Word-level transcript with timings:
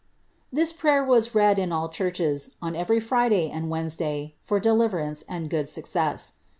* 0.29 0.51
rhis 0.57 0.75
prayer 0.75 1.05
was 1.05 1.35
read 1.35 1.59
in 1.59 1.71
all 1.71 1.87
churches, 1.87 2.55
on 2.59 2.75
every 2.75 2.99
Friday 2.99 3.51
and 3.51 3.67
Wediies 3.67 3.97
^, 3.97 4.33
for 4.41 4.59
delhrerance 4.59 5.23
and 5.29 5.47
good 5.47 5.69
success. 5.69 6.37